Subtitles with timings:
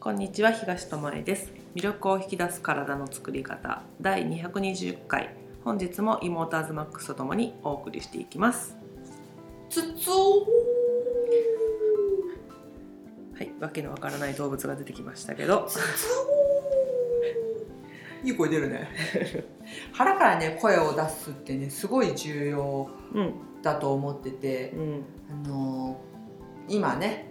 [0.00, 1.52] こんにちは東智恵です。
[1.74, 5.34] 魅力を引き出す体の作り方第220回。
[5.64, 8.76] 本日もイモーターズマックスとともにお送りしていきます。
[9.68, 10.14] つつは
[13.40, 15.68] いわけのわからない動物が出てきましたけど。
[18.22, 18.88] いい声出るね。
[19.92, 23.34] 腹からね声を出すってねすごい重要うん。
[23.62, 24.70] だと思ってて。
[24.70, 25.02] うん。
[25.44, 26.08] あのー
[26.68, 27.27] 今ね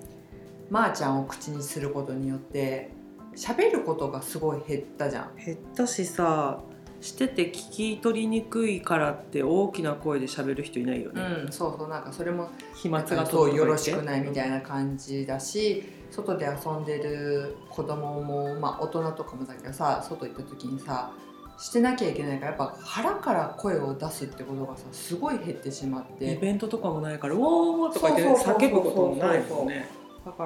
[0.69, 2.91] まー、ちゃんを口にすることによって
[3.35, 6.59] 喋ることがすごい減ったじゃん減ったしさ
[6.99, 21.11] してて聞き取りにくいからって大きな声で喋る人いないよね、うんそうそうなんかそれも飛沫がそうよろしくないみたいいな感じだし外で遊んでる子供もまあ大人とかもだけどさ外行った時にさ
[21.59, 29.89] してなきゃいけないからやっぱ腹から声を出すってことがさすごい減ってしまっイてベントとかもないから「おー!」とか言って叫ぶこともないもんね
[30.27, 30.43] だか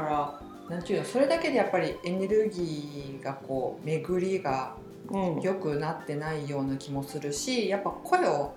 [0.70, 4.76] らなんていうのそれだけでやっぱりエネルギーがこう巡りが
[5.10, 5.42] うん。
[5.42, 8.54] 良くなってないような気もするしやっぱ声を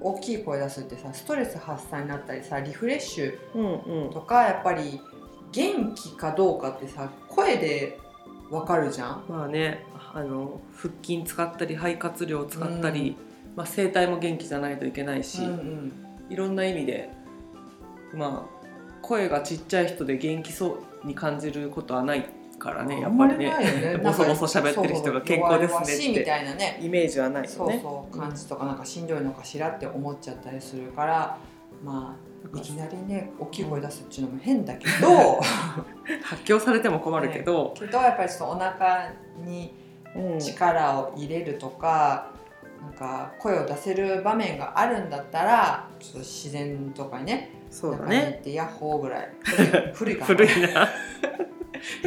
[0.00, 4.10] 大きい声出すってさストレス発散になったりさリフレッシュうんうん。
[4.10, 5.00] とかやっぱり
[5.50, 7.98] 元気かどうかってさ声で
[8.50, 9.24] わかるじゃん？
[9.28, 13.16] まあねあの腹筋使ったり肺活量を使ったり、
[13.56, 15.92] まあ、声帯も元気じゃないといけないし、うん。
[16.30, 17.10] いろんな意味で
[18.14, 18.61] まあ
[19.02, 22.24] 声がちっちゃい人で元気そうに感じることはない
[22.58, 27.42] からねやっぱりねあんまりないよ ボソボソ喋ってる人が健康ですねみたいなねイメージはない。
[27.42, 27.80] よそうね。
[27.82, 31.36] そう感じとかなんかしんどいのかしらって思っちゃったりするから
[31.84, 32.16] ま
[32.54, 35.40] あいきなりね大きい声出すっていうのも変だけど
[36.22, 39.12] 発狂されても困るけど、けどやっぱりそのお腹
[39.44, 39.74] に
[40.14, 42.30] うん力を入れるとか
[42.80, 48.36] なんか声を出せる場面があるんだったらちょっと自然とかにねそうだね。
[48.40, 49.28] ってヤッホーぐらい。
[49.94, 50.26] 古いかな。
[50.26, 50.88] 古いな。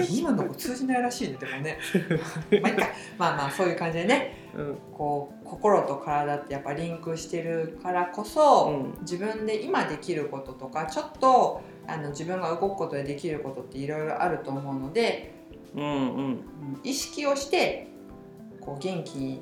[0.09, 1.80] 今の子通じないらしいねでもね。
[2.61, 2.72] まあ
[3.17, 4.49] まあまあそういう感じでね。
[4.55, 4.77] うん。
[4.94, 8.97] こう心と体ってやっぱリンクしてるからこそ、うん。
[9.01, 15.34] 自分で今できることとかちょっとあの自分が動くことでできることっていろいろあると思うので、
[15.75, 15.89] うんうん。
[15.89, 15.97] う
[16.29, 16.39] ん
[16.84, 17.88] 意識をして
[18.62, 19.41] こう元気に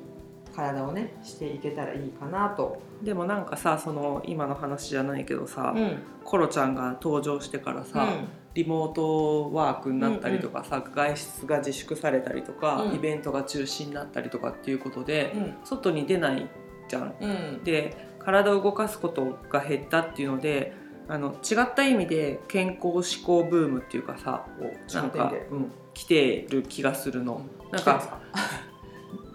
[0.54, 2.80] 体をねしていけたらいいかなと。
[3.02, 5.98] でもなんかさその今の話じゃないけどさ、うん。
[6.24, 8.08] コロちゃんが登場してからさ、
[8.54, 12.94] リモートワークになったりとかさ、外出が自粛されたりとか、うん。
[12.94, 15.54] イベントが中止になったりとかっていうことで、うん。
[15.64, 16.48] 外に出ない
[16.88, 17.14] じゃん。
[17.20, 17.64] うん。
[17.64, 20.72] で体を動かすことが減ったっていうので
[21.08, 24.46] あの違った意味で健康志向ブームっていうかさ
[24.94, 27.42] なんか、うん、来てる気がするの。
[27.70, 28.18] なんか？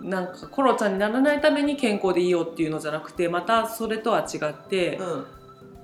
[0.01, 5.25] なんかコロちゃんにならないために健康でいいよっていうのじゃなくてまたそれとは違って、うん。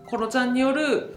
[0.05, 1.15] コロちゃんによる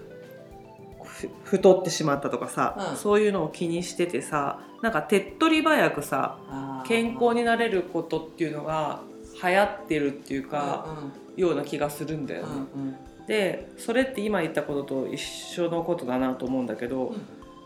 [1.03, 2.97] ふ太ってしまったとかさ、うん。
[2.97, 9.01] そういうのを気にしててさなんか手っ取り早くさ健康になれることっていうのが
[9.43, 10.97] 流行ってるっていうか、
[11.37, 12.53] うような気がするんだよね。
[12.53, 12.97] んうんうん。
[13.27, 17.15] でそれって今言ったことと一緒のことだなと思うんだけど、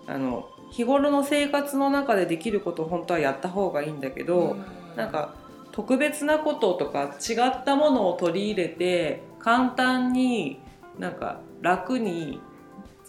[0.06, 4.56] あの日頃の生活の中でできることを本当はやった方がいいんだけど、
[4.97, 5.34] なんか
[5.72, 10.60] 特別なこととか違ったものを取り入れて簡単に
[10.98, 12.41] なんか楽に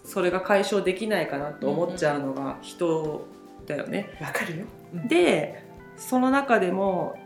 [0.04, 3.26] それが解消できないかなと思っちゃうのが人
[3.66, 4.16] だよね。
[4.20, 4.66] わかるよ。
[5.08, 5.64] で
[5.96, 7.16] その中でも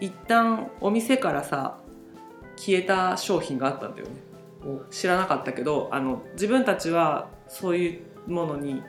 [0.00, 1.78] 一旦お店からさ
[2.56, 4.14] 消えた商品があったんだよね。
[4.90, 8.82] 知らなかったけどあの自分たちはそういうものに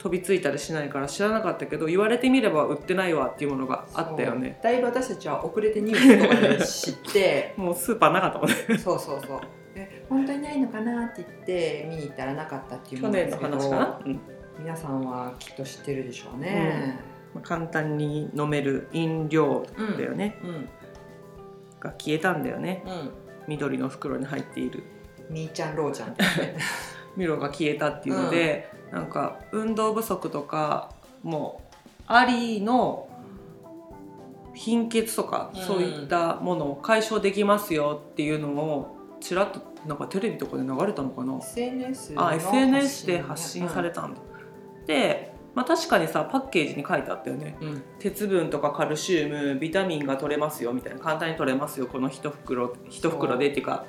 [0.00, 4.58] 飛びついたりしないから知らなかったけど言われてみれば売ってないわっていうものがあったよね。
[4.62, 8.54] だいぶ私たちは遅れてニュースとかで知って もうスーパーなかったもんね。
[8.82, 9.40] そうそうそう。
[9.74, 14.20] え本当にないのかなって言って見に行ったらなかったっていう去年の話かな、うん。
[14.58, 16.98] 皆さんはきっと知ってるでしょうね。
[17.34, 20.68] まあ簡単に飲める飲料うんだよね、うん。
[21.78, 22.82] が消えたんだよね。
[22.86, 23.10] うん。
[23.48, 24.82] 緑の袋に入っている。
[25.28, 26.56] みーちゃんろうちゃんってね。
[27.18, 30.92] ミロが消えたっていうので、なんか運動不足とか
[31.22, 31.62] も
[32.06, 33.08] ありの
[34.54, 35.62] 貧血とか、うん。
[35.62, 44.20] そういったものを解消できますよっていうのをちらっとなんかテレビとかで流れたのかな？SNS のあ SNS で発信されたんだ、
[44.86, 47.56] で、まあ、確かにさパッケージに書いてあったよね。
[47.60, 47.82] うん。
[47.98, 50.98] 鉄分とかカルシウムビタミンが取れますよみたいな。
[50.98, 53.86] 簡単に取れますよこの一袋一袋でっていうか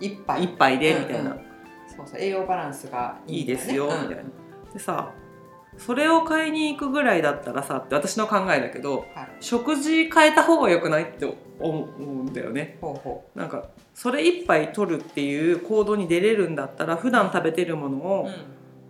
[0.00, 1.36] 一杯一杯でみたいな、うん。
[1.38, 1.54] うん
[1.96, 2.20] そうそう。
[2.20, 4.22] 栄養バランスがいいいいですよみたいな。
[4.74, 5.12] うんでさ
[5.76, 9.28] それを買いに行くぐらいだったらさって私の考えだけどはい。
[9.40, 11.26] 食事変えた方が良くないって
[11.60, 12.78] 思うんだよね。
[12.80, 18.28] ほうほなんかそれ一杯取るっていう行動に出れるんだったら普段食べてるものう、を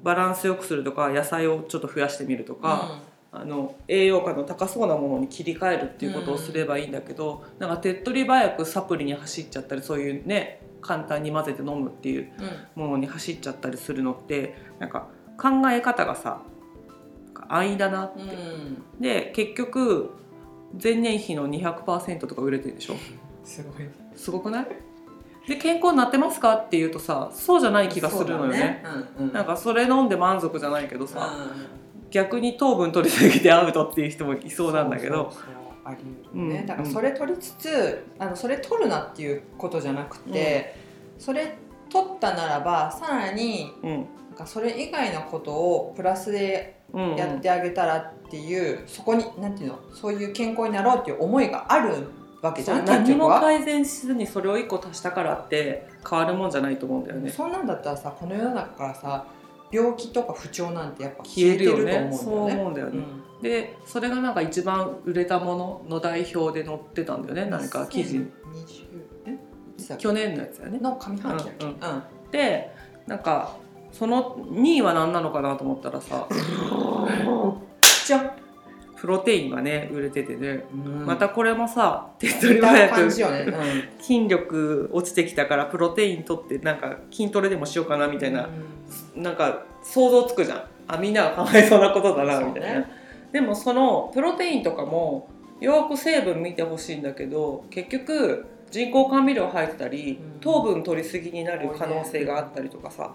[0.02, 3.00] バランスよくするとか野菜をちょっと増やしてみるとか、
[3.32, 12.30] あの栄養価の高そうなものに切り替えるっていうことをすればいいんだけど、なんか手っ取り早くサプリに走っちゃったりそういうね簡単に混ぜて飲むっていう
[12.74, 16.40] ものに走っちゃったりするのってなんか考え方がさ
[17.48, 18.84] 安易だなって、うん。
[19.00, 20.10] で結局
[20.82, 22.94] 前年比の200%とか売れてるでしょ？
[23.44, 23.88] すごい。
[24.16, 24.66] すごくない？
[25.46, 28.58] で健康になってますかって言うとさそうじゃない気がするのよね。
[28.58, 28.84] ね。
[29.18, 29.32] うんうん。
[29.32, 32.10] なんかそれ飲んで満足じゃないけどさ、うん。
[32.10, 35.32] 逆に糖分取りすぎてアウトっていう人もいそうなんだけど。
[36.32, 40.76] ね、うんだからそれ取りつつあのそれ取るなっていうことじゃなくて、
[41.18, 41.58] それ
[41.90, 47.16] 取ったならばさらにうんなんかそれ以外のことをプラスでうんうん。
[47.16, 49.78] やってあげたらっていう、そこになんていうの？
[49.92, 52.06] そういう健康になろうっていう思いがある
[52.40, 53.28] わけじゃん結何も。
[53.28, 57.30] 改善しずにそれを1個足したからって変わるもんじゃないと思うんだよね。
[57.30, 59.26] そんなんだったらさこの世の中からさ
[59.72, 62.10] 病気とか不調なんてやっぱ消えるよね。
[62.12, 62.98] そうると思うんだよね。
[62.98, 63.06] 思
[63.36, 63.42] うん。
[63.42, 67.46] でそれがなんか一番売れたものの代表で載ってたんだよね。
[67.46, 68.18] 何か記事。
[68.18, 68.28] 2020
[69.26, 69.38] え？
[69.78, 70.02] いつだっけ？
[70.04, 70.78] 去年のやつやね。
[70.78, 71.72] の上半期だっけ、ううん。
[71.72, 72.02] ん。
[72.30, 72.72] で
[73.08, 73.56] なんか
[73.96, 76.26] その2位は何なのかなと思ったらさ
[78.06, 78.30] じゃん
[78.96, 81.04] プロテインがね売れててね、うん。
[81.04, 84.02] またこれもさ手っ取り早くね、うん。
[84.02, 88.48] 筋力落ちてきたからプロテイン取ってなんか筋トレでもしようかなみたいな、
[89.14, 90.64] なんか想像つくじゃん。
[90.88, 92.86] あみんながかわいそうなことだなみたいな、ね
[93.30, 95.28] でもそのプロテインとかも
[95.60, 100.40] よく成分見てほしいんだけど結局人工甘味料入ってたりうん。
[100.40, 103.12] 糖分取りすぎになる可能性があったりとかさ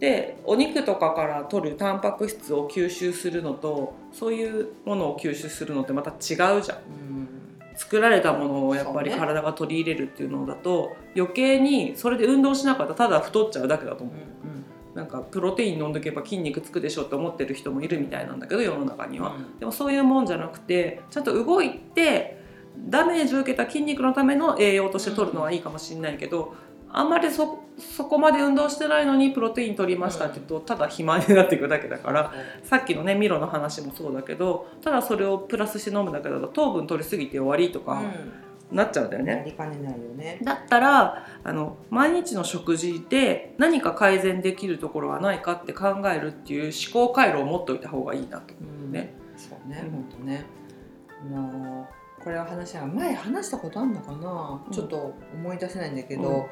[0.00, 6.58] でお肉とかから取るタンパク質を吸収するのとそういうものを吸収するのってまた違うじゃん。
[6.58, 7.28] うん。
[7.76, 14.16] 作られたものをやっぱり体が取り入れるっていうのだと余計にそれで運動しなかったらただ太っちゃうだけだと思う。
[14.96, 22.38] なんかプロテイン飲んどけば筋肉つくでしょって思ってる人もいるみたいなんだけど世の中には、でもそういうもんじゃなくてちゃんと動いて
[22.88, 26.54] ダメージを受けた筋肉のための栄養として取るのはいいかもしれないけど、
[26.90, 32.32] あんまりそそこまで運動してないのにプロテイン取りましたって言うとただ肥満になっていくだけだから
[32.62, 38.02] さっきのねミロの話もそうだけどただそれをプラスして飲むだけだと糖分取りすぎて終わりとか
[38.70, 39.54] なっちゃうんだよね。
[39.56, 40.38] かねないよね。
[40.42, 48.54] だったらあの毎日の食事で何か改善できるところはないかって考えるっていう思考回路を持っておいた方がいいなと。
[48.60, 50.44] うんねそうね、うん本当ね。
[51.20, 51.88] あの
[52.22, 56.44] これは話は前話したことあるのかな、うんちょっと思い出せないんだけど、うん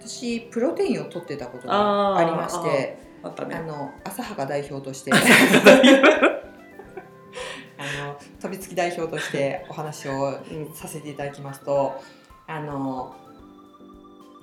[0.00, 3.28] 私プロテインを取ってたことがありまして、あ。
[3.30, 5.10] の浅はか代表として。
[7.80, 12.00] あの飛びつき代表としてお話をうんさせていただきますと
[12.48, 13.14] あの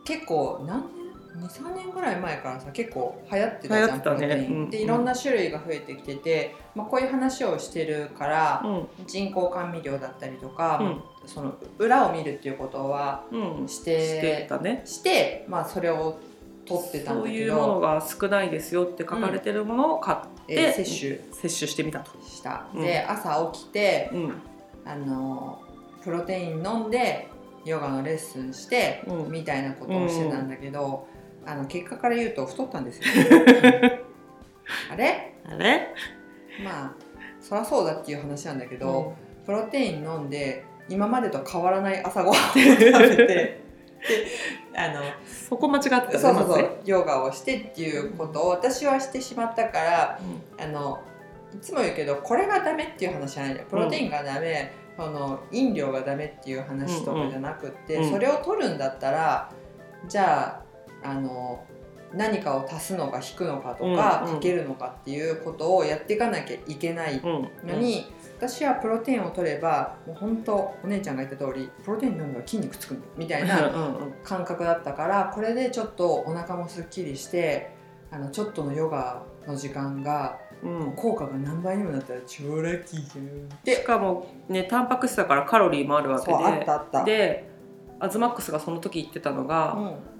[0.06, 1.05] 結構何年
[1.38, 8.70] 23年ぐらい前からさ結構流行ってたじゃんプロテインうんでいろんな種類が増えてきてて、まあ、こういう話をしてるから、う
[9.04, 9.06] ん。
[9.06, 11.28] 人工甘味料だったりとか、うん。
[11.28, 14.84] その裏を見るっていうことはうん、ししててたね。
[14.86, 16.20] して、まあ、それを
[16.66, 20.18] 取ってたんそういうものど、が少ないですよって書かれてるものを買っ
[20.48, 22.12] て、えー摂摂取してみたと。
[22.12, 22.82] 取した、うん。
[22.82, 24.34] で朝起きてうん。
[24.86, 25.62] あの
[26.04, 27.28] プロテイン飲んで
[27.66, 29.32] ヨガのレッスンして、うん。
[29.32, 31.08] みたいなことをしてたんだけど、
[31.46, 33.06] あの結果から言うと太ったんですよ。
[34.92, 35.34] あれ？
[35.48, 35.94] あれ？
[36.64, 36.94] まあ
[37.40, 39.14] そりゃそうだっていう話なんだけど、
[39.46, 42.86] プロテイン飲んで今までと変わらない朝ごはんを食べて
[43.26, 43.62] で
[44.76, 46.12] あのそこ間違ってたね。
[46.12, 50.20] そうそうそうヨガをしてっていうことを私はしてしまったから
[50.60, 51.00] あの
[51.54, 58.12] いつも言うけどこれがダメっていう話じゃないんだよプロテインがダメ、その飲料がダメっていう話とかじゃなくって、うんうん。
[58.12, 59.52] それを取るんだったら
[60.08, 60.65] じゃあ
[61.06, 61.64] あの
[62.14, 64.36] 何かを足すのか引くのかとか、うんうん。
[64.36, 67.50] かけるのかっていうことをやっていかなきゃいけないうん。
[67.64, 67.70] うん。
[67.70, 68.06] のに、
[68.38, 77.72] 私はプロテインを取ればもう本当お姉ちゃんが言った通りプロテイン飲んだら筋肉つくんだみたいなうんうん感覚だったからこれでちょっとお腹もすっきりして
[78.12, 80.94] あのちょっとのヨガの時間がうん。
[80.96, 87.04] 効果が何倍にもなったら超ラッキーじゃんしかもねタンパク質だからカロリーもあるわけそうあったあった。
[87.04, 87.50] でで
[88.00, 90.15] アズマックスがその時言ってたのが、うん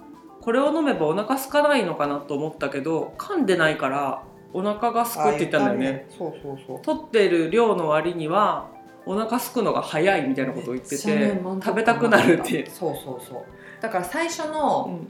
[0.46, 4.22] これを飲めばお腹空かないのかなと思ったけど噛んでないから
[4.52, 6.06] お腹が空くって言ったんだよね。
[6.08, 6.82] あそうそうそう。
[6.82, 8.70] 取ってる量の割には
[9.06, 12.64] お腹空くのが早いみたいなことを言ってて食べたくなるって。
[12.70, 13.44] そうそうそう。
[13.80, 15.08] だから最初うのん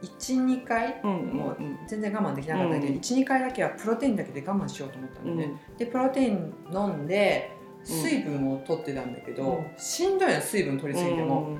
[0.00, 1.10] 12回うん。
[1.10, 7.50] もううん全然我慢できなかったけど、うん12回だけはプロテインだけで我慢しようと思ったうんのね、でプロテイン飲んで
[7.82, 9.66] 水分を取ってたんだけど、うん。
[9.76, 11.56] しんどいの水分取りすぎても、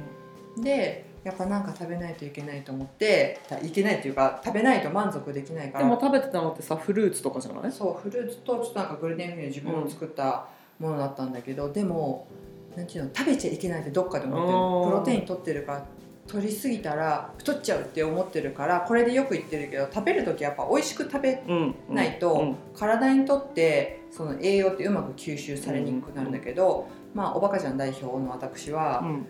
[0.58, 5.84] でやっぱなんか食べないといけないと思っていけないというか食べないと満足できないから。
[5.84, 7.72] でも食べてたのってさフルーツとかじゃない？
[7.72, 10.46] そうフルーツとちょっとなんかグルテンフリーの自分の作った
[10.78, 12.28] ものだったんだけど、でも
[12.76, 15.84] なんていうの食べちゃいけないってどっかで思ってるプロテイン取ってるから
[16.28, 29.26] 取りすぎたら太っちゃうって思ってるからこれでよく言ってるけど食べる時やっぱ美味しく食べうんないとうん体にとってその栄養ってうまく吸収されにくくなるんだけど、まあおバカちゃん代表の私は、うん。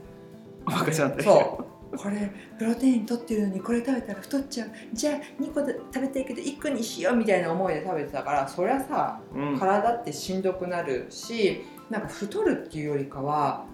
[0.65, 1.65] バカじゃんってそう
[1.97, 4.71] これプロテイン取ってるのにこれ食べたら太っちゃう。
[4.93, 9.59] じゃあ2個で食べたいけど1個にしようみたいな思いで食べてたからそりゃさうん。
[9.59, 13.65] 体ってしんどくなるしなんか太るっていうよりかは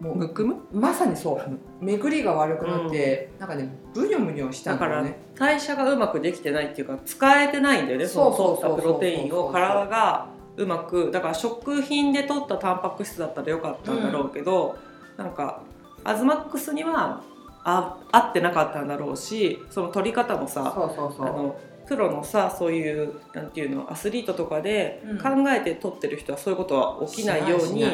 [0.00, 0.56] もうむくむ？
[0.72, 1.84] まさにそう。
[1.84, 14.76] 巡りが悪くなって、なんかねブニョブニョしただからんだよね代謝がうまくできてないっていうか使えてないんだよねそうそうそうプロテインを体がうまくだから食品で取ったタンパク質だったらよかったんだろうけど、
[15.16, 15.62] なんか
[16.04, 17.22] アズマックスには
[17.68, 21.58] あ合ってなかったんだろうしその取り方もさあの
[21.88, 25.18] プロのさそういうなんていうのアスリートとかでうん。
[25.18, 27.86] 考えて取ってる人はそういうことは起きないようにし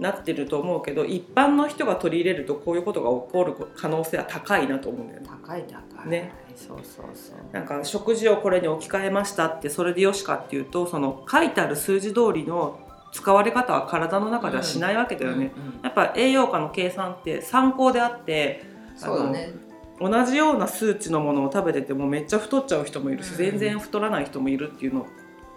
[0.00, 5.28] なってると思うけど一般の人が取り入れるとこういうことが起こる可能性は高いなと思うんだよね。
[5.30, 5.40] うん。
[5.42, 6.08] 高い高い。
[6.08, 6.32] ね。
[6.56, 7.36] そうそうそう。
[7.52, 12.80] なんか食事をこれに置き換えましたってそれでよしかっていうとその書いてある数字通りの
[13.12, 15.52] 使われ方は体の中ではしないわけだよね。
[15.82, 19.52] やっぱ栄養価の計算って参考であってそうだね。
[19.98, 23.36] 同じような数値のものを食べててもめっちゃ太っちゃう人もいるし、うん。
[23.36, 25.06] 全然太らない人もいるっていうの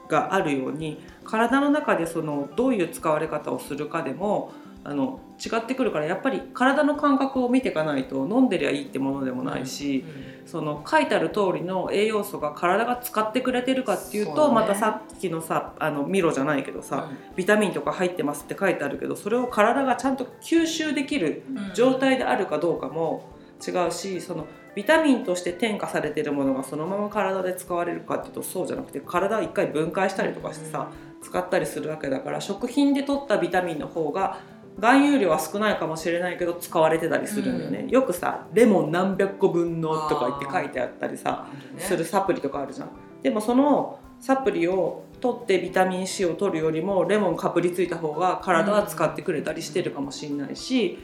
[0.08, 4.52] があるように体の中でそのどういう使われ方をするかでも
[4.84, 10.04] あの違ってくるからやっぱり体の感覚を見ていかないと飲んでりゃいいってものでもないし、
[10.46, 14.54] その書いてある通りの栄養素が体が使ってくれてるかっていうとね。
[14.54, 23.30] またさっきのさあのミロじゃないけどさ、ビタミンとか入ってますって書いてあるけどそれを体がちゃんと吸収できるうん状態であるかどうかも
[23.66, 30.90] 違うしそのビタミンとして添加されてるものがそのまま体で使われるかっていうとそうじゃなくて体は一回分解したりとかしてさ、
[31.22, 34.40] 使ったりするわけだから食品で取ったビタミンの方が
[34.80, 42.90] 含有量は少ないかもしれないけど使われてたりするんだよね、よくさレモン何百個分のとか言って書いてあったりさするサプリとかあるじゃん。
[43.22, 51.00] でもそのサプリを取ってビタミン C を取るよりもレモンかぶりついた方が体は使ってくれたりしてるかもしれないし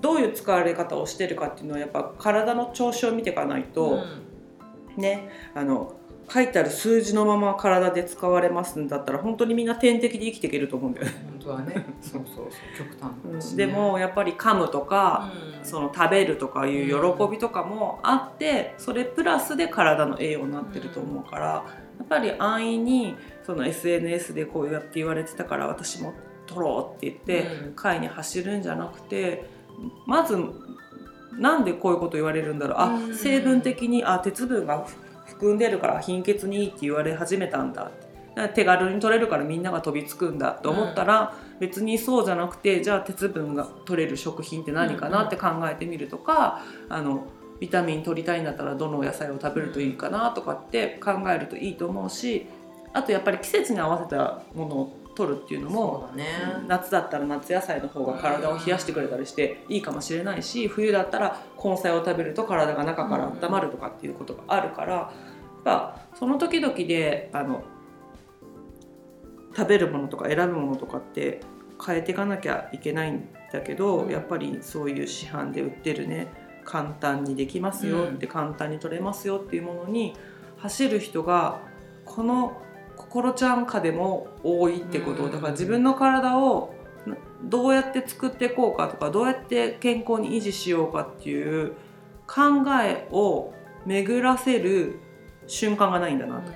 [0.00, 4.04] どういう使われ方をしてるかっていうのはやっぱ体の調子を見ていかないと、
[4.96, 5.97] ねあの
[6.30, 11.86] 書いてある数字のまま体で使われますんだったら本当にみんな点滴で生きていけると思うんだよね、本当はね。
[12.02, 13.66] そうそう極端だしね。
[13.66, 15.64] でもやっぱり噛むとか、うん。
[15.64, 21.64] その食べるとかいう喜びとかもあってそれプラスで体の栄養になってると思うからや
[22.04, 26.14] っぱり安易にその SNS でこうやって言われてたから私も
[26.46, 27.72] 取ろうって言ってうん。
[27.74, 29.48] 会に走るんじゃなくて
[30.06, 30.36] まず
[31.32, 32.76] なんでこういうこと言われるんだろう。
[32.78, 33.14] あうん。
[33.14, 34.86] 成分的にあ鉄分が
[35.28, 37.90] 含んでるから貧血にいいって言われ始めたんだ。
[38.34, 47.26] だ手軽に取れるからみんなが飛びつくんだって思ったら、別にそうじゃなくてじゃあ鉄分が取れる食品って何かなって考えてみるとか、あの
[47.60, 52.46] ビタミン取りたいんだったらどのお野菜を食べるといいかなとかって考えるといいと思うし
[52.92, 56.24] あとやっぱり季節に合わせたものを取るっていうのもね。
[56.68, 65.10] 夏だったら夏野菜の方が体を冷やしてくれたりしていいかもしれないし冬だったら根菜を食べると体が中から温まるとかっていうことがあるからや
[65.60, 67.64] っぱその時々であの
[69.56, 71.40] 食べるものとか選ぶものとかって
[71.84, 74.10] 変えていかなきゃいけないんだけど、うん。
[74.10, 76.28] やっぱりそういう市販で売ってるね
[76.64, 80.14] 簡単にできますよって、簡単に取れますよっていうものに
[80.58, 81.62] 走る人が
[82.04, 82.60] この
[83.08, 85.32] 心ちゃん下でも多いってこと、うん。
[85.32, 86.74] だから自分の体を
[87.06, 91.72] などうやって作っていこうかとかどうやって健康に維持しようかっていう
[92.26, 92.42] 考
[92.82, 93.54] えを
[93.86, 94.98] 巡らせる
[95.46, 96.52] 瞬間がないんだなと、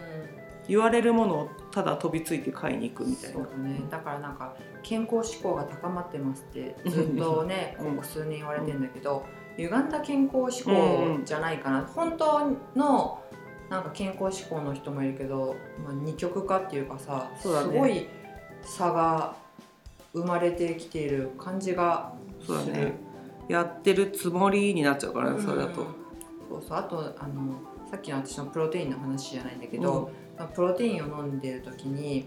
[0.69, 3.39] 言われるものをただ飛びついて買いに行くみたいな。
[3.39, 3.83] ね。
[3.91, 7.97] だからなんか健康志向が高まってますってずっとねうん。
[7.97, 9.25] ここ数年言われてんだけど、
[9.57, 13.22] 歪んだ健康志向じゃないかな、本当の
[13.73, 17.41] なんか健康志向の人もいるけど、まあ、二極化っていうかさね。
[17.41, 18.07] すごい
[18.61, 19.35] 差が
[20.13, 22.13] 生まれてきている感じが
[22.45, 22.59] する。
[22.59, 22.93] そうだね。
[23.49, 25.87] やってるつもりになっちゃうからね、それだと。
[26.51, 26.79] そうそう。
[26.79, 27.55] あとあの
[27.91, 29.61] さっきの私のプロテインの話じゃないん。
[29.61, 30.11] だけど、
[30.55, 32.27] プロテインを飲んでる時に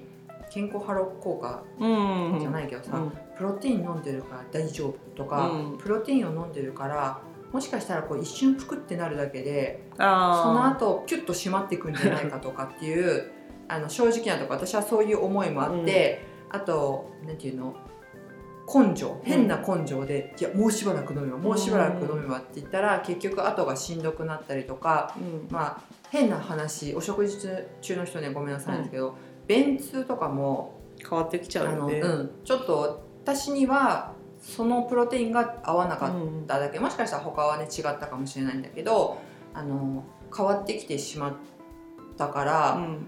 [0.49, 3.11] 健康ハロー効果うん、うん、じゃないけどさ、うん。
[3.37, 5.77] プロテイン飲んでるから大丈夫とか、うん。
[5.77, 7.21] プロテインを飲んでるから
[7.51, 13.31] もしかしたらこう一瞬ぷくってなるだけでそのあ後キュッと締まっていくんじゃないかとかっていう
[13.67, 16.21] あの正直なとこ私はそういう思いもあって、
[16.51, 17.75] あとなんていうの？
[18.67, 19.19] 根性。
[19.23, 25.47] 変な根性で、いやもうしばらく飲めばもうしばらく飲めばって言ったら、結局後がしんどくなったりとかうん。
[25.51, 27.47] まあ変な話お食事
[27.81, 29.15] 中の人ねごめんなさいんですけど、
[29.47, 34.13] 便通とかも変わってきちゃうよねうん、ちょっと私には
[34.45, 39.17] そのプロテインが合わなかっうんただけ、もしかしたら他はね違ったかもしれないんだけど
[39.53, 40.03] あの
[40.35, 41.33] 変わってきてしまっ
[42.17, 43.07] たから、うん。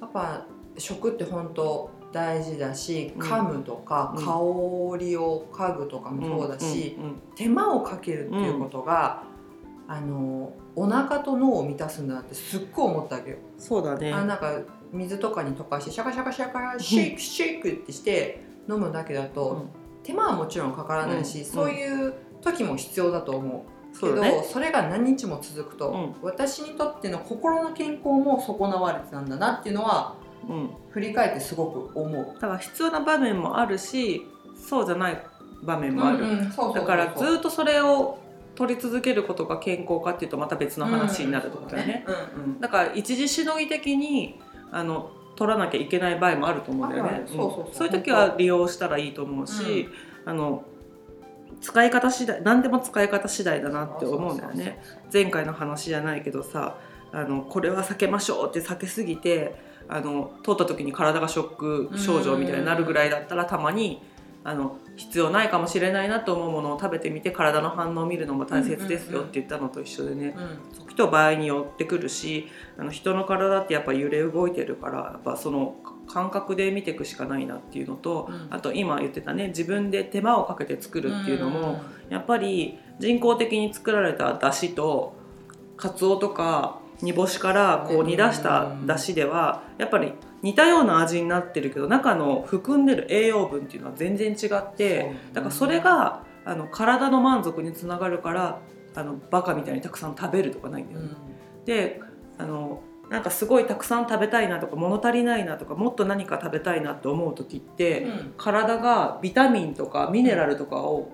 [0.00, 3.22] やっぱ食って本当大事だしうん。
[3.22, 4.24] 噛むとか、うん。
[4.24, 9.22] 香りを嗅ぐとかもそうだし、うんうん手間をかけるっていうことが、
[9.86, 13.36] あのお腹と脳を満たすんだなってすっごい思ったわけよ。
[13.58, 14.12] そうだね。
[14.12, 14.60] あなんか
[14.92, 19.77] 水とかに溶かしてシャカシャカシャカシェイクシェイクってして飲むだけだと、うん
[20.08, 24.00] 手間はもちろんかからないし、うんそういう時も必要だと思う。
[24.00, 24.42] けどね。
[24.50, 26.14] それが何日も続くと、うん。
[26.22, 30.14] 私にとっての心の健康も損なわれてたんだなっていうのは
[30.48, 30.70] うん。
[30.92, 32.26] 振り返ってすごく思う。
[32.34, 35.22] だから必要な場面もあるしそうじゃない
[35.62, 36.24] 場面もある、
[36.74, 38.16] だからずっとそれを
[38.54, 42.60] 取り続けることが健康かっていうとまた別の話になるってことだよね,、うんうん。
[42.60, 47.22] だから一時しのぎ的にあの取らなきゃいけない場合もあると思うんだよね。
[47.72, 49.88] そういう時は利用したらいいと思うし、
[50.24, 50.64] あの
[51.60, 54.82] 使い方次第何でも使い方次第だなって思うんだよね。
[55.12, 56.78] 前回の話じゃないけどさ
[57.12, 59.54] あのこれは避けましょうって避けすぎて
[59.88, 64.02] あの通った時に体がショック症状みたいになるぐらいだったらたまに
[64.42, 70.34] あの必要ないかもしれないなと思うものを食べてみて体の反応を見るのも大切ですよって言ったのと一緒でね
[70.98, 75.76] うん時と場合によってくるしあの人の体ってやっぱ揺れ動いてるからやっぱその
[76.08, 78.48] 感覚で見ていくしかないなっていうのと、うん。
[78.50, 85.14] あと今言ってたね自分で手間をかけて作るっていうのも、やっぱり人工的に作られた出汁と
[85.76, 98.60] カツオとか煮干しからこう煮出した出汁ではやっぱり似たような味になってるけど中の含んでる栄養分っていうのは全然違ってだからそれがあの体の満足につながるから
[98.98, 101.10] あのバカみたいにたくさん食べるとかないんだよね。
[101.64, 102.00] で
[102.36, 111.10] あのなんかすごいたくさん食べたいなとか物足りないなとかもっと何か食べたいなって思う時って、体がビタミンとかミネラルとかを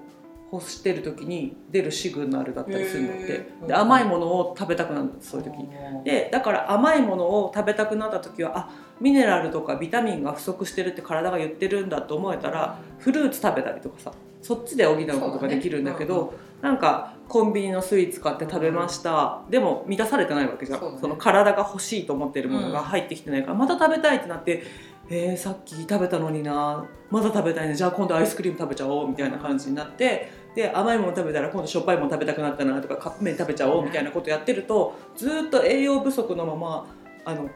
[0.51, 3.47] 欲してる時に出るシグナルだったりするのって。
[3.69, 5.57] で甘いものを食べたくなるそういう時
[6.05, 8.69] でだから甘いものを食べたくなった時はあ
[9.01, 20.81] ミネラルとかビタミンが不足してるって体が言ってるんだと思えたらフルーツ食べたりとかさそっちで補うことができるんだけどなんかコンビニのスイーツ買って食べました、でも満たされてないわけじゃん。
[20.81, 20.99] そね。
[21.01, 24.65] その体が欲しいと思ってるものが入ってきてないから、また食べたいってなって
[25.11, 26.87] えー、さっき食べたのにな。
[27.11, 27.75] まだ食べたいね。
[27.75, 36.87] じゃあ今度アイスクリーム食べちゃおうみたいな感じになってで甘いもの食べたら今度しょっぱいもの食べたくなったなとかカップ麺食べちゃおうみたいなことやってるとずーっと栄養不足のまま
[37.27, 37.51] あの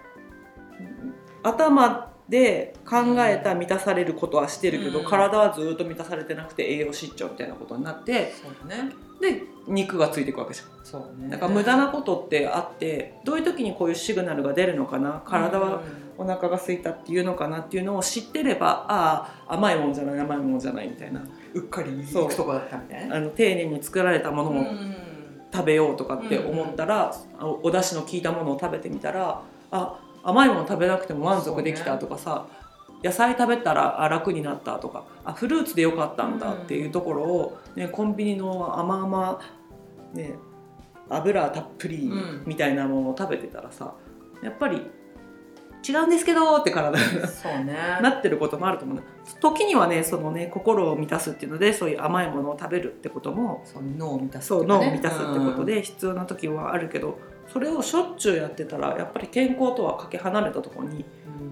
[1.42, 5.04] 頭で考えた満たされることはしてるけど、うん。
[5.06, 10.66] 体はずーっと満たされてなくて栄養失調みたいなことになってそうだねで肉がついていくわけじゃん。
[10.84, 11.28] そうね。
[11.28, 15.22] だから無駄なことってあってどういう時にこういうシグナルが出るのかな？
[15.26, 15.82] 体は
[16.16, 21.22] お腹が空いたっていうのかなっていうのを知ってればああ甘いものじゃない甘いものじゃないみたいな。
[21.54, 23.16] うっかりそう行くとこだったみたいな。
[23.16, 24.64] あの丁寧に作られたものを
[25.52, 32.46] 食べようとかって思ったら、お出汁の効いたものを食べてみたらあ甘いもの食べなくても満足できたとかさ、
[33.02, 39.40] 野菜食べたらあ楽になったとかあフルーツでよかったんだっていうところを、ね、コンビニの甘々、
[40.14, 40.34] ね、
[41.08, 42.42] 油たっぷりうん。
[42.46, 43.94] みたいなものを食べてたらさ
[44.42, 44.82] やっぱり
[45.88, 47.74] 違うんですけどって体がそうね。
[48.02, 48.98] なってることもあると思う。
[49.40, 61.04] 時にはねそのね心を満たすっていうのでそういう甘いものを食べるってこともそう脳を満たすそうとかね脳を満たすってことで必要な時はあるけどそれをしょっちゅうやってたらやっぱり健康とはかけ離れたところに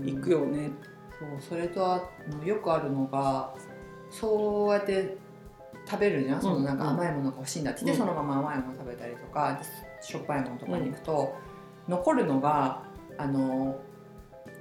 [0.02, 0.14] うん。
[0.16, 0.70] 行くよね。
[1.18, 3.55] そうそれとあのよくあるのが
[4.11, 5.16] そうやって
[5.88, 7.85] 食べるじゃん、そのなんか甘いものが欲しいんだって。
[7.85, 8.09] 言って、うん。
[8.09, 9.61] そのまま甘いもの食べたりとか
[10.00, 11.35] しょっぱいものとかに行くと、
[11.88, 12.83] 残るのが
[13.18, 13.79] あの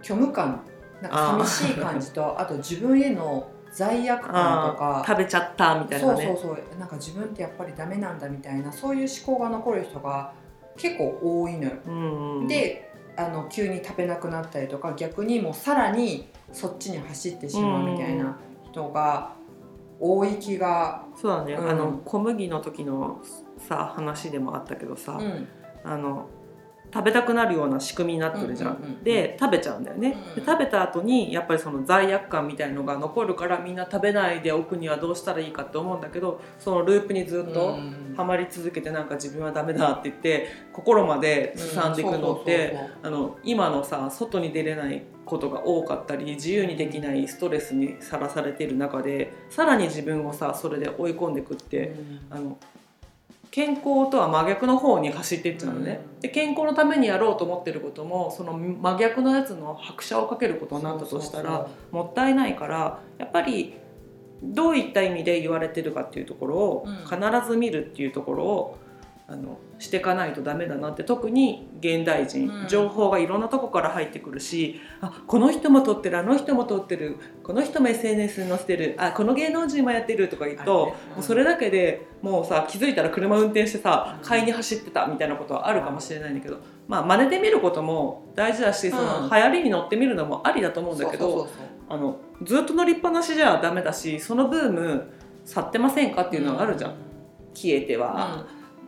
[0.01, 0.61] 虚無感
[1.01, 5.03] なんか寂しい感じとあと自分への罪悪感とか。
[5.05, 6.25] 食べちゃったみたいなね。
[6.25, 6.79] そうそうそう。
[6.79, 10.33] なんか自分ってやっぱりダメなんだみたいなそういう思考が残る人が
[10.77, 11.71] 結構多いのよ。
[11.85, 12.47] うんうん。
[12.47, 18.37] であの急に食べなくなったりとか逆にもうさらにそっちに走ってしまうみたいな
[18.71, 19.33] 人が
[19.99, 21.69] 多い気が、そうだね、うん。
[21.69, 23.21] あの小麦の時の
[23.57, 25.47] さ話でもあったけどさ、うん。
[25.83, 26.27] あの
[26.95, 28.69] 食べたくなるような仕組みになってるじゃん。
[28.69, 41.95] うんうんうんで食べちゃうんだよね、うんで食べた後にやっぱりその罪悪感みたいのが残るからみんな食べないでおくにはどうしたらいいかって思うんだけどそのループにずっとうんハマり続けてなんか自分はダメだって言って心まで進ん。
[41.95, 51.95] でいくのってあの今のさ外に出れないことが多かったり自由にできないストレスにさらされている中でさらに自分をさそれで追い込んでいくって、
[52.29, 52.57] あの
[53.55, 63.75] 健康とは真逆の方に走っていっちゃうのね、で健康のためにやろうと思ってることもその真逆のやつの拍車をかけることになったとしたらもったいないからやっぱり
[64.43, 66.95] どういった意味で言われてるかっていうところをうん。
[67.05, 68.77] 必ず見るっていうところを
[69.27, 72.67] あのしていかないとダメだなって特に現代人、うん。
[72.67, 77.17] 情報がいろんなとこから入ってくるしあこの人も撮ってるあの人も撮ってる。
[77.41, 78.95] この人も SNS に載せてる。
[78.99, 80.97] あこの芸能人もやってるとか言うと、あるね。
[81.09, 91.47] うんもうそれだけでもうさ気づいたら車運転してさうん買いに走ってたみたいなことはあるかもしれないんだけど、まあ真似てみることも大事だし、そのうん流行りに乗ってみるのもありだと思うんだけど。
[92.41, 95.07] ずっと乗りっぱなしじゃダメだしそのブーム
[95.45, 96.95] 去ってませんかっていうのがあるじゃん、
[97.53, 98.45] 消えては、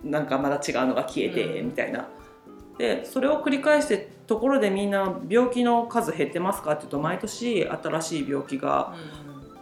[0.10, 1.68] なんかまだ違うのが消えて、うん。
[1.68, 2.08] みたいな。
[2.78, 8.94] でそれを繰り返してところでみんな病気の数減ってますかっていうと毎年新しい病気が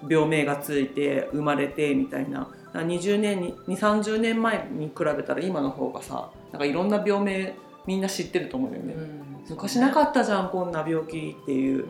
[0.09, 2.39] 病名がついて生まれてみたいな。
[2.39, 7.55] だから20年に2 3 0年前に比べたら今の方がさなんかいろんな病名
[7.85, 8.95] みんな知ってると思うよね、
[9.47, 11.85] 昔なかったじゃんこんな病気っていう。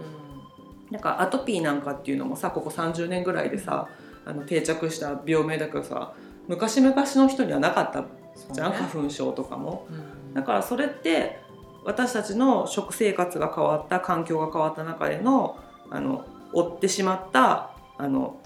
[0.91, 3.87] なんかアトピーなんかっていうのもさここ30年ぐらいでさ
[4.25, 6.13] あの定着した病名だけどさ
[6.47, 8.05] 昔々の人にはなかった
[8.51, 9.87] じゃん、花粉症とかも。
[10.33, 11.39] だからそれって
[11.85, 18.39] 私たちの食生活が変わった環境が変わった中でのあの追ってしまったあの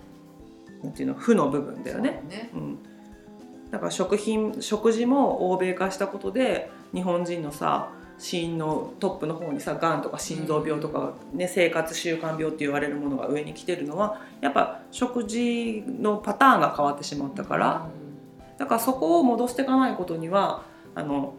[0.84, 2.24] なんていうの負の部分だよね。
[2.30, 2.50] ね。
[2.54, 2.78] うん、
[3.72, 17.88] だから食品食事も欧米化したことで日本人のさ死因のトップの方にさがんとか心臓病とか、ね生活習慣病って言われるものが上に来てるのはやっぱ食事のパターンが変わってしまったから、
[18.60, 21.34] だからそこを戻していかないことにはあの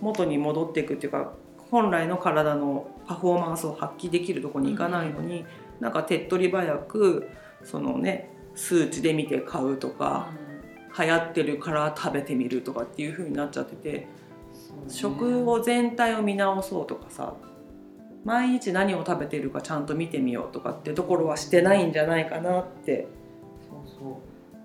[0.00, 1.32] 元に戻っていくっていうか
[1.70, 5.46] 本来の体のパフォーマンスを発揮できるところに行かないのに、
[5.80, 7.30] なんか手っ取り早く
[7.64, 10.28] そのね数値で見て買うとか、
[10.98, 14.06] 流行ってるから食べてみるとかっていう風になっちゃってて、
[14.86, 17.34] 食を全体を見直そうとかさ
[18.24, 23.08] 毎日何を食べてるかちゃんと見てみようとかってところはしてないんじゃないかなって。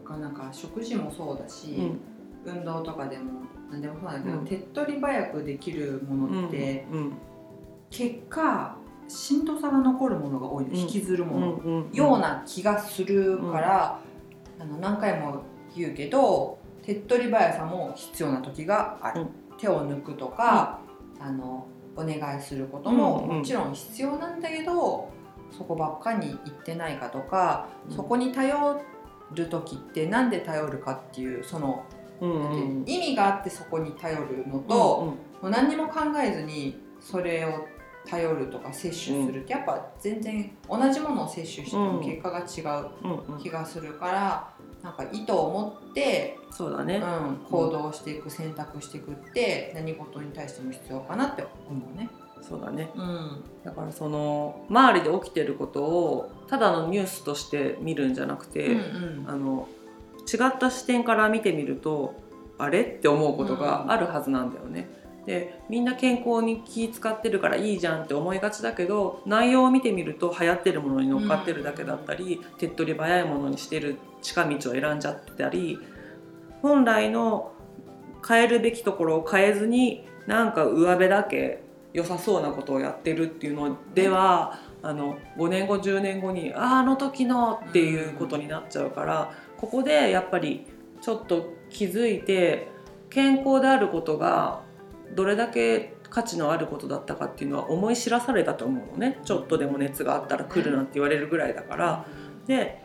[0.08, 2.00] そうそうがなんか食事もそうだし、うん。
[2.46, 4.46] 運動とかでも何でもそうなんだけど、うん。
[4.46, 7.13] 手っ取り早くできるものって、うん
[7.89, 8.76] 結果
[9.08, 14.00] しんどさが残るものが多い引きずるもの、うんような気がするから、
[14.60, 15.43] あの何回も
[15.74, 19.30] 言うけど手っ取り早さも必要な時がある、うん。
[19.58, 20.82] 手を抜くとか、
[21.20, 25.10] あのお願いすることももちろん必要なんだけど、
[25.58, 27.96] そこばっかに行ってないかとか、うん。
[27.96, 28.54] そこに頼
[29.34, 31.86] る時ってなんで頼るかっていうその、
[32.22, 32.84] うんうん。
[32.88, 37.68] 意味があってそこに頼るのと、もう何にも考えずにそれを
[38.08, 43.40] 頼るとか摂取するってやっぱ全然同じものを摂取しても結果が違ううんうん。
[43.40, 52.10] 気がするから、なんか意図を持って、うそうだね、ん、行動していく選択していくって何事に対しても必要かなって思うね。
[52.41, 52.91] そうだね。
[52.95, 53.43] うん。
[53.63, 59.67] だからその周りで起きてることをただのニュースとして見るんじゃなくて、うんあの
[60.28, 62.13] 違った視点から見てみると
[62.58, 64.89] あれって思うことがあるはずなんだよね。
[65.26, 75.80] でみんな健康に気使ってるからいいじゃんって思いがちだけど内容を見てみると流行ってるものに乗っかってるだけだったり、手っ取り早いものにしてる近道を選んじゃってたり
[76.62, 77.52] 本来の
[78.28, 81.63] 変えるべきところを変えずになんか上辺だけ
[81.98, 90.68] 良さそうなことをやってるっていうのでは、あの5年後10年後にあああの時のっていうことになっちゃうから、ここでやっぱり
[91.02, 92.68] ちょっと気づいて
[93.10, 94.62] 健康であることが
[95.16, 102.06] どれだけ価値のあることだったかっていうのは思い知らされたと思うのねちょっとでも熱があったら来るなんて言われるぐらいだから。
[102.46, 102.84] で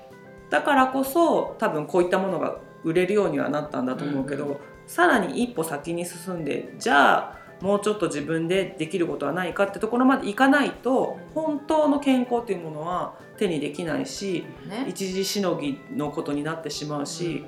[0.48, 14.84] だからこそ多分こういったものが売れるようにはなったんだと思うけど、うんさらに一歩先に進んでじゃあもうちょっと自分でできることはないかってところまでいかないと本当の健康っていうものは手にできないしね。
[14.88, 17.44] 一時しのぎのことになってしまうし、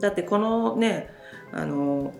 [0.00, 1.10] だってこのね
[1.52, 2.12] あの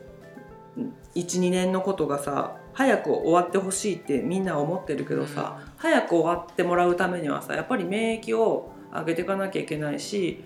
[1.14, 10.44] 12年のことがさ早く終わってほしいってみんな思ってるけどさ、早く終わってもらうためにはさやっぱり免疫を上げていかなきゃいけないし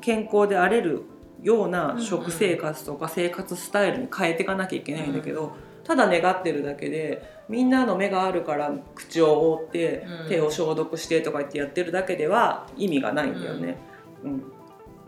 [0.00, 1.02] 健康であれる
[1.42, 5.52] ような食生活とか生活スタイルに変えていかなきゃいけないんだけど、
[5.84, 10.28] ただ願ってるだけでみんなの目があるから口を覆って、うん。
[10.28, 13.76] 手を消毒してとか言ってやってるだけでは意味がないんだよね。
[14.24, 14.42] うん。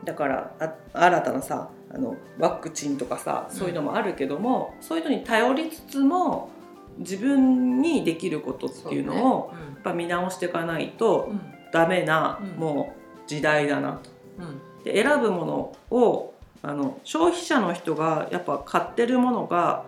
[0.05, 6.51] だからあ新たなさあのワクチンとかさそういうのもあるけども、そういうのに頼りつつも
[6.99, 9.67] 自分にできることっていうのをそうね。
[9.67, 11.41] やっぱ見直していかないとうん。
[11.73, 12.61] ダメなうん。
[12.61, 14.11] もう時代だなと。
[14.41, 19.85] うんで選ぶものをあの消費者の人がやっぱ買ってるものが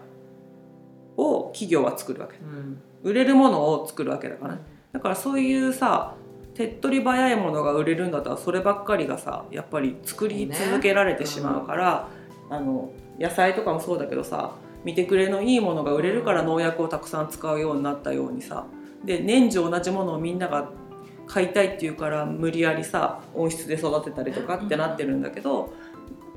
[1.17, 2.37] を企業は作るわけ。
[2.39, 2.81] うん。
[3.05, 4.55] 売れるものを作るわけだから。
[4.57, 4.61] ね
[4.93, 6.15] だからそういうさ
[6.55, 12.09] 手っ取り早いものが売れるんだったらそればっかりがさやっぱり作り続けられてしまうから、
[12.51, 18.67] あの野菜とかもそうだけどさ見てくれのいいものが売れるから農薬をたくさん使うようになったようにさ
[19.05, 20.69] で年中同じものをみんなが
[21.29, 25.73] 買いたいっていうから無理やりさ温室で育てたりとかってなってるんだけど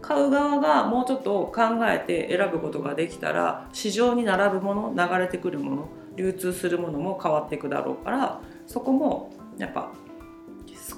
[0.02, 9.92] 買う側がもうちょっと考えて選ぶことができたら市場に並ぶもの流れてくるもの流通するものも変わっていくだろうからそこもやっぱ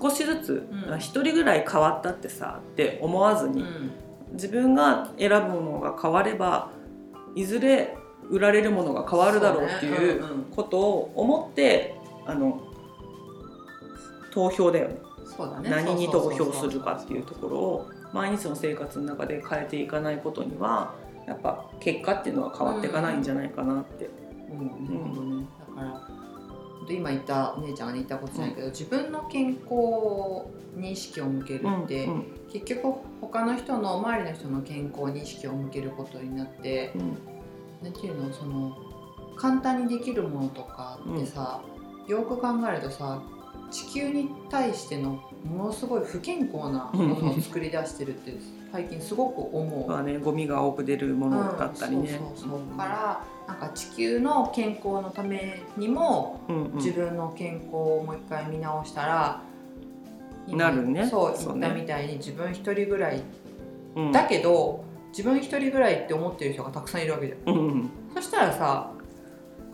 [0.02, 1.00] 少しずつうん。
[1.00, 3.92] 一、人ぐらい変わったってさって思わずに、うん。
[4.34, 6.72] 自分が選ぶものが変われば
[7.36, 7.96] いずれ
[8.30, 10.24] 売られるものが変わるだろうっていう
[10.56, 12.73] ことを思ってあの
[14.34, 14.96] 投票だよね。
[15.26, 15.70] そうだね。
[15.70, 20.96] 何に投票するかっていうとところを毎日の生活の中で変えていかないことには
[21.28, 24.10] やっぱ結果っていうのは変わっていかないんじゃないかなって。
[24.50, 24.66] 思う
[25.40, 32.26] ね、だからで今言ったお姉ちゃんが、ね、言ったことじゃないけど、自分の健康に意識を向けるって、うん。
[32.52, 36.92] 結局他の人の周りの人の健康に意識を向けることになって
[37.84, 37.94] うん。
[37.94, 38.32] ていうの？
[38.32, 38.78] その
[39.36, 41.64] 簡単にできるものとかってさ、
[42.08, 43.24] よく考えるとさ
[43.74, 48.34] 地球に対してのものすごい不健康なものを作り出してるって
[48.72, 49.90] 最近すごく思う。
[49.90, 52.02] まあね、ゴミが多く出るものだったりね。
[52.02, 52.78] うんそうそうそう。
[52.78, 56.76] からなんか地球の健康のためにもうんうん。
[56.76, 59.42] 自分の健康をもう一回見直したら、
[60.48, 61.08] 今なるね。
[61.08, 63.24] そう言ったみたいに自分一人ぐらい
[63.96, 64.12] うん。
[64.12, 67.56] だけど自分一人ぐらいって思ってる人がたくさんいるわけじゃん。
[67.56, 68.92] うんうん、そしたらさ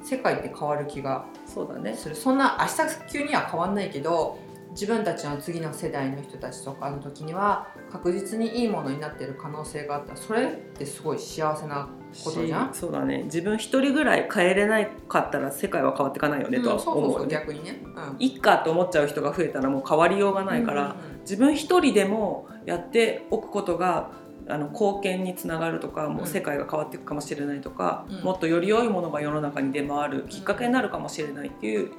[0.04, 1.96] 世界って変わる気がそうだね。
[1.96, 4.40] するそんな明日急には変わんないけど
[4.72, 11.90] 自分たちの次の世代の人たちとかの時には確実にいいものになってる可能性があったらそれってすごい幸せな
[12.24, 12.74] ことじゃん？
[12.74, 13.24] しそうだね。
[13.24, 17.28] 自分一人ぐらい変えれないかったら世界は変わっていかないよねとはうんそうそうそう思う。
[17.28, 24.12] 逆にね、うんいっかって思っちゃう人が増えたらもう変わりようがないから、自分一人でもやっておくことが
[24.50, 28.24] あの貢献につながるとかもう世界が変わっていくかもしれないとか、うん。
[28.24, 31.92] もっとより良いものが世の中に出回るきっかけになるかもしれないっていう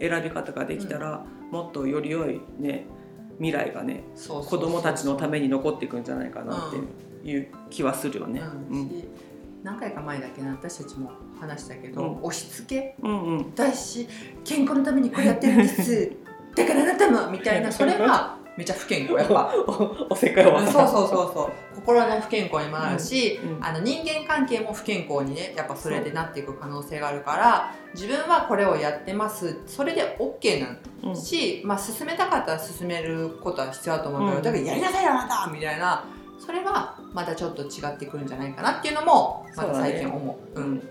[0.00, 2.86] 選び方ができたら、もっとより良いね
[3.38, 8.40] 未来がね子供たちのために残っていくんじゃないかなっていう気はするよね。
[8.70, 8.80] うん。
[8.80, 8.88] うん。
[8.88, 9.08] し
[9.62, 12.24] 何回か前だっけな私たちも話したけど、うん。
[12.24, 12.96] 押し付け？
[13.02, 13.54] うんうん。
[13.54, 14.08] だし
[14.44, 16.12] 健康のためにこれやってるんです。
[16.56, 17.70] だからあなたもみたいな。
[17.70, 19.54] それがめちゃ不健康やっぱ。
[19.68, 21.76] おおせっかいそうそうそうそう。
[21.76, 29.60] 心の不健康にもなるし、うんあの人間関係も不健康にねやっぱそれでなっていく可能性があるから自分はこれをやってます。
[29.66, 31.16] それで OK なうん。
[31.16, 34.42] し、まあ、進めたかったら進めることは必要だと思うけど、うん。
[34.42, 36.04] だからやりなさいよあなたみたいな。
[36.44, 40.60] それはまたちょっと違ってくるんじゃないかなっていうのもまた最近思う。
[40.60, 40.82] うん。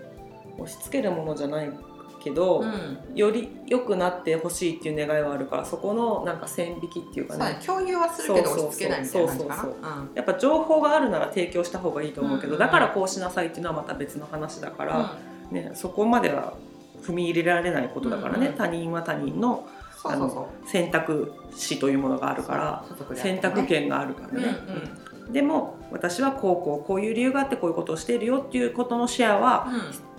[0.58, 1.70] 押し付けるものじゃない
[2.18, 2.98] けど、うん。
[3.14, 7.60] より良くなってほしいっていう願いはあるからそこのなんか線引きっていうかね。
[7.64, 10.08] 共有はするけど押し付けないみたいな感じかな。
[10.14, 12.58] やっぱ情報があるなら提供した方がいいと思うけど、うん。
[12.58, 15.16] だからこうしなさいっていうのはまた別の話だから、
[15.50, 16.54] ね、そこまでは
[17.02, 18.52] 踏み入れられないことだからね、うん。
[18.52, 20.68] うん他人は他人のそうそうそう。
[20.68, 24.82] 選択肢というものがあるから家族であって選ね択権があるからね、うんうん。
[25.26, 25.32] うん。
[25.32, 29.68] でも私はこうこうこういう理由があってこういうことをしているよっていうことのシェアは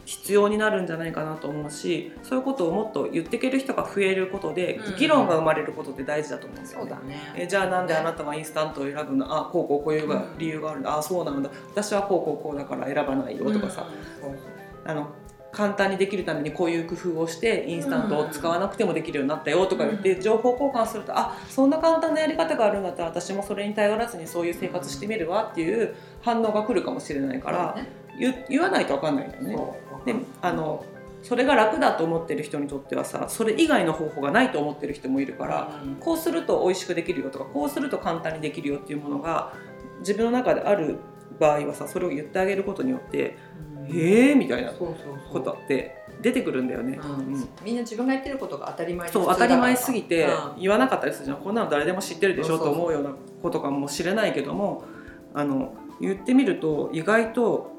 [0.10, 6.90] 必要になるんじゃないかなと思うしそういうことをもっと言っていける人が増えることで、うん議論が生まれることって大事だと思うんですよね。
[6.90, 7.16] そうだね。
[7.36, 9.26] えじゃあなんであなたはインスタントを選ぶの？
[9.26, 10.80] あこうこうこういうが理由がある。
[10.80, 11.50] んだ、あそうなんだ。
[11.72, 13.88] 私はこうこうこうだから選ばないよとかさ、
[14.86, 15.12] あの
[15.52, 27.78] 簡単にできるためにこういう工夫をしてインスタントを使わなくてもできるようになったよとか言って、情報交換するとあそんな簡単なやり方があるんだったら私もそれに頼らずにそういう生活してみるわっていう反応が来るかもしれないから、
[28.50, 29.56] 言わないと分かんないよね。
[30.06, 30.86] であの
[31.22, 35.96] それが楽だと思ってる人にとってはさそれ以外の方法がないと思ってる人もいるから、うん。
[35.96, 39.54] こうすると美味しくできるよとかこうすると簡単にできるよっていうものが
[40.00, 40.98] 自分の中である
[41.40, 43.38] 場合はさそれを言ってあげることによって
[43.90, 43.98] 「うん。
[43.98, 44.96] へえ」みたいなこ
[45.44, 47.00] とって出てくるんだよね。
[47.04, 47.12] うん。
[47.12, 47.50] うん。
[47.64, 50.62] みんな自分がやってることが当たり前でそう当たり前すぎてうん。
[50.62, 51.38] 言わなかったりするじゃん。
[51.38, 54.84] こんなの誰でも知ってるでしょと思うようなことかもしれないけども
[55.34, 57.78] あの言ってみると意外と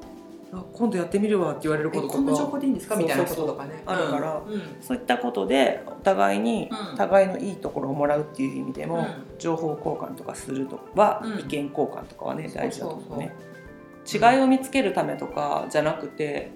[0.73, 2.95] 今度やってみるわって言われることとえこんな情か報でいいんですか？
[2.97, 3.83] みたいなこととかね。
[3.85, 4.41] あるから。
[4.45, 4.53] うん。
[4.53, 4.61] うん。
[4.81, 6.97] そういったことでお互いにうん。
[6.97, 9.05] 互いのいいところをもらうっていう意味でも、うん。
[9.39, 11.39] 情報交換とかするとか、うん。
[11.39, 13.33] 意見交換とかはね大事だと思うね。
[14.11, 16.51] 違いを見つけるためとかじゃなくて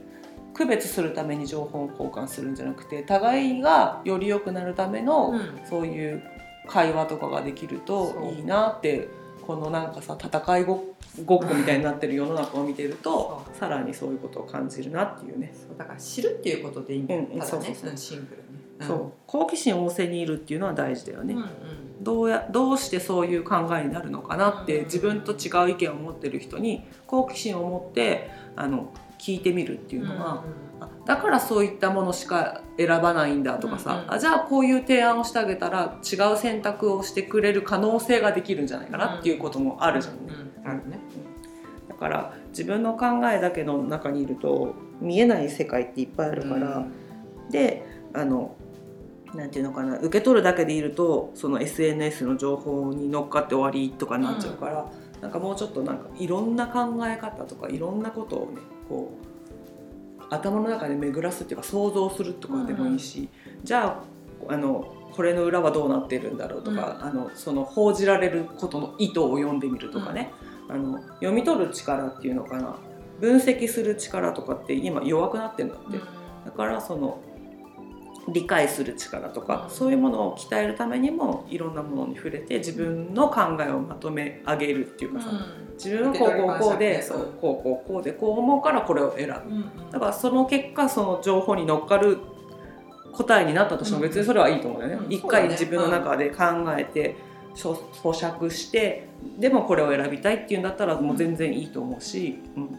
[0.54, 5.62] 区別するために情報交換するんじゃなくて互いがより良くなるための、うん。
[5.70, 6.22] そういう
[6.68, 9.08] 会話とかができるといいなって
[9.46, 15.54] このなんかさ戦いごごっこみたいになってる世の中を見てるとそさらにそういうことを感じるなっていうね。
[15.54, 17.16] そうだから知るっていうことでいいんだ。
[17.16, 17.90] よ、うんうんそうそうそう。
[17.90, 18.88] うんシンプルに、ん。
[18.88, 19.12] そう。
[19.26, 21.34] 好奇心旺盛にいるっていうのは大事だよね。
[21.34, 21.50] うんうん。
[22.02, 28.92] どうやどうしてそういう考えになるのかなって自分と違う意見を持ってる人に好奇心を持ってあの
[29.26, 30.44] 聞いてみるっていうのは、
[30.80, 40.34] あだからそういったものしか選ばないんだとかさ、うんうんあじゃあこういう提案をしてあげたら違う選択をしてくれる可能性ができるんじゃないかなっていうこともあるじゃんね。
[40.64, 41.00] うんあるね。
[41.90, 46.86] だから自分の考えだけの中にいると見えない世界っていっぱいあるから、
[47.50, 47.84] で
[48.14, 48.56] あの
[49.34, 59.18] なんていうのかな受け取るだけでいるとその SNS の情報に乗っかって終わりとかになっちゃうから、なんかもうちょっとなんかいろんな考え方とかいろんなことをねこ
[60.20, 63.30] う頭の中で巡らすっていうか想像するとかでもいいし、
[63.64, 64.02] じゃ
[64.50, 70.32] ああのこれの裏はどうなってるんだろうとか、あのその報じられることの意図を読んでみるとかね、
[70.68, 72.78] あの読み取る力っていうのかな。
[73.20, 76.00] 分析する力とかって今弱くなってるんだって。
[76.44, 77.22] だからその
[78.28, 79.74] 理解する力とか、うん。
[79.74, 85.30] そういうものを鍛えるためにもいろんなものに触れて自分の考えをまとめ上げるっていうかさ、
[85.76, 89.34] 自分はこうこうこうで、そうこうこうこうでこう思うからこれを選ぶ。
[89.92, 92.20] だからその結果その情報に乗っかる
[93.14, 95.06] 答えになったとしても別にそれはいいと思うんだよね。
[95.06, 96.44] うん一回自分の中で考
[96.78, 97.16] えて、
[97.56, 99.08] 咀咀嚼して
[99.38, 102.64] でもこれを選びたいっていうんだったらもう全然いいと思うし、うん。
[102.64, 102.72] うん。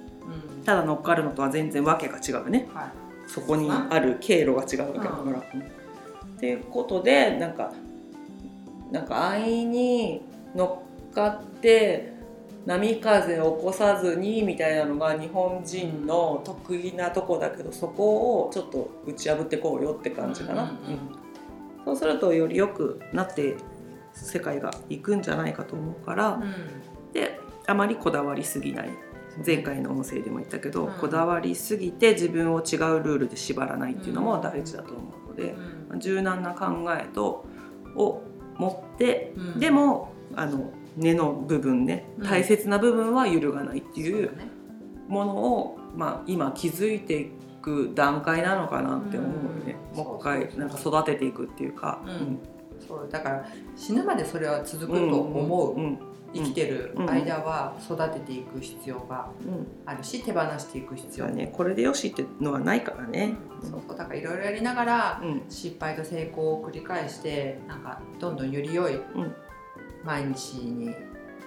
[0.65, 2.69] ただ乗っかるのとは全然わけが違うね。
[2.73, 2.89] はい。
[3.27, 5.43] そこにある経路が違うわけだから。
[5.55, 5.77] うん
[6.37, 7.73] っていうことでなんか
[8.93, 10.23] なんか安易に
[10.55, 12.13] 乗っかって
[12.67, 20.65] 波風を起こさずにみたいなのが日本人の得意なとこだけどそこをちょっと打ち破ってこうよって感じかな。
[20.65, 20.99] うんうんうん。
[21.85, 23.57] そうするとより良くなって
[24.13, 26.43] 世界がいくんじゃないかと思うから、
[27.13, 28.91] であまりこだわりすぎない。
[29.45, 30.93] 前回の音声でも言ったけど、うん。
[30.95, 35.55] こだわりすぎて自分を違うルールで縛らないっていうのも大事だと思うので、
[35.91, 36.01] うん。
[36.01, 36.67] 柔軟な考
[36.99, 37.45] えと
[37.95, 38.23] を
[38.57, 39.61] 持って、うん。
[39.61, 42.27] でもあの根の部分ねうん。
[42.27, 44.31] 大切な部分は揺るがないっていう
[45.09, 47.31] ものを、まあ、今気づいてい
[47.63, 49.31] く段階なのかなって思う
[49.61, 49.99] よね、うん。
[49.99, 52.03] もう一回なんか育てていくっていうか。
[52.07, 52.39] うん。
[52.87, 53.09] そう。
[53.11, 55.99] だから死ぬまでそれは続くと思う、うん
[56.35, 59.67] 生きてる間は育てていく必要がうん。
[59.87, 61.29] あるし手放していく必要。
[61.29, 63.37] ね、これでよしってのはないからね。
[63.63, 63.97] そう。
[63.97, 65.43] だからいろいろやりながらうん。
[65.49, 69.35] 失敗と成功を繰り返してなんかどんどんより良いうん
[70.07, 70.87] 毎日に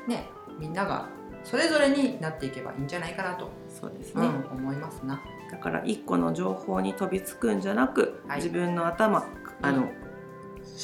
[0.07, 1.07] ねみんなが
[1.43, 5.21] それぞれになっていけばいいんじゃないかなと、そうですね、うん思いますな。
[5.51, 8.37] だから一個の情報に飛びつくんじゃなく、はい。
[8.37, 9.25] 自分の頭
[9.61, 9.89] あの、うん。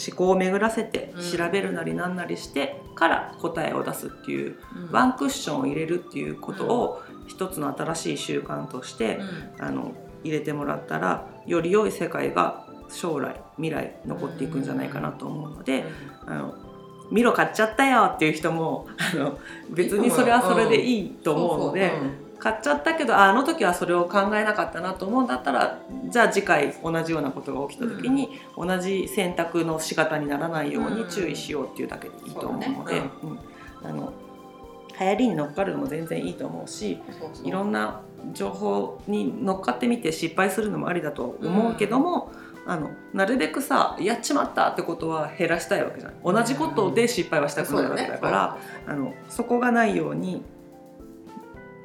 [0.07, 1.37] 思考を巡らせてうん。
[1.37, 4.55] 調べるなりなんなりしてから答えを出すっていう、
[4.87, 4.91] うん。
[4.91, 9.19] ワンクッションを入れるっていうことを一つの新しい習慣として、
[9.59, 9.65] うん。
[9.65, 15.83] あの入れてもらったらより良い世界が将来未来残っていくんじゃないかなと思うので、
[16.25, 16.55] あの
[17.11, 19.37] 見ろ買っちゃったよっていう人もあの
[19.69, 22.25] 別にそれはそれでいいと思うので。
[22.37, 33.39] 買っちゃったけどああの時はそれを考えなかったなと思うんだったらじゃあ次回同じようなことが起きた時に、同じ選択の仕方にならないように注意しようっていうだけでいいと思うので、そううん。
[33.83, 34.13] あの
[34.99, 36.99] 流行りに乗っかるのも全然いいと思うし
[37.43, 38.01] いろんな
[38.33, 42.31] 情報に乗っかってみて失敗するのもありだと思うけども、
[42.67, 48.57] あのなるべくさやっちまったってことは減らしたいわけじゃない同じことで失敗はしたくないわけだから。
[48.87, 50.43] あのそこがないように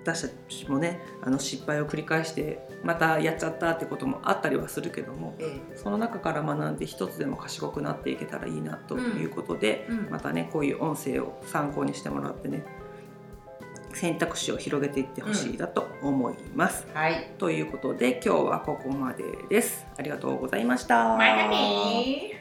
[0.02, 10.10] 私たちもねあの失敗を繰り返してまたやっちゃったってこともあったりはするけどもえその中から学んで一つでも賢くなっていけたらいいなということで、えうん。
[10.10, 12.64] またねこういう音声を参考にしてもらってね
[13.94, 16.87] 選択肢を広げていってほしいなと思います。
[16.94, 17.31] はい。
[17.38, 19.87] ということで今日はここまでです。
[19.98, 21.16] ありがとうございました。
[21.16, 22.39] またねー